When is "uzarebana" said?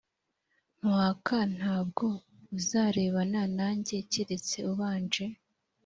2.57-3.41